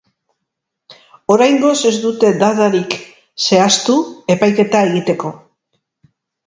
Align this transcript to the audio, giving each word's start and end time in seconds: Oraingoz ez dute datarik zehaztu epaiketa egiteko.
Oraingoz 1.35 1.75
ez 1.91 1.93
dute 2.07 2.33
datarik 2.45 2.99
zehaztu 3.49 4.01
epaiketa 4.37 4.87
egiteko. 4.93 5.37